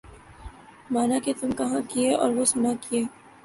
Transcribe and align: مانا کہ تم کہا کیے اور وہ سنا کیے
مانا 0.91 1.17
کہ 1.25 1.31
تم 1.39 1.51
کہا 1.57 1.79
کیے 1.89 2.13
اور 2.15 2.29
وہ 2.35 2.45
سنا 2.45 2.73
کیے 2.81 3.03